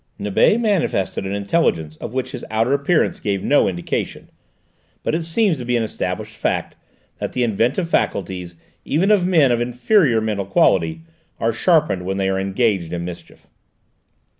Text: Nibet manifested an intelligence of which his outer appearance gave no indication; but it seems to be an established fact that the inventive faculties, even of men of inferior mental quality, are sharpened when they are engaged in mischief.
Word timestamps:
Nibet 0.17 0.59
manifested 0.59 1.27
an 1.27 1.35
intelligence 1.35 1.95
of 1.97 2.11
which 2.11 2.31
his 2.31 2.43
outer 2.49 2.73
appearance 2.73 3.19
gave 3.19 3.43
no 3.43 3.67
indication; 3.67 4.31
but 5.03 5.13
it 5.13 5.21
seems 5.21 5.57
to 5.57 5.63
be 5.63 5.77
an 5.77 5.83
established 5.83 6.35
fact 6.35 6.75
that 7.19 7.33
the 7.33 7.43
inventive 7.43 7.87
faculties, 7.87 8.55
even 8.83 9.11
of 9.11 9.27
men 9.27 9.51
of 9.51 9.61
inferior 9.61 10.19
mental 10.19 10.47
quality, 10.47 11.01
are 11.39 11.53
sharpened 11.53 12.03
when 12.03 12.17
they 12.17 12.29
are 12.29 12.39
engaged 12.39 12.91
in 12.91 13.05
mischief. 13.05 13.45